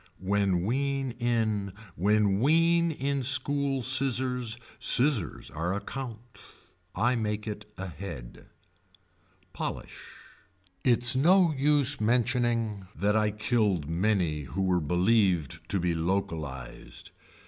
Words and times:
When 0.17 0.63
wean 0.65 1.11
in. 1.19 1.73
When 1.95 2.39
wean 2.39 2.89
in 2.89 3.21
school 3.21 3.83
scissors. 3.83 4.57
Scissors 4.79 5.51
are 5.51 5.77
a 5.77 5.79
count. 5.79 6.39
I 6.95 7.13
make 7.15 7.45
it 7.45 7.71
ahead. 7.77 8.47
Polish. 9.53 9.99
Its 10.83 11.15
no 11.15 11.53
use 11.53 12.01
mentioning 12.01 12.87
that 12.95 13.15
I 13.15 13.29
killed 13.29 13.87
many 13.87 14.45
who 14.45 14.63
were 14.63 14.81
believed 14.81 15.59
to 15.69 15.79
be 15.79 15.93
localized. 15.93 17.11